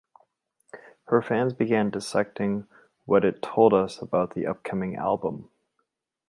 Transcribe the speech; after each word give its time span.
Her 1.09 1.21
fans 1.21 1.53
began 1.53 1.91
dissecting 1.91 2.65
what 3.05 3.23
it 3.23 3.43
told 3.43 3.71
us 3.71 4.01
about 4.01 4.33
the 4.33 4.47
upcoming 4.47 4.95
album. 4.95 5.51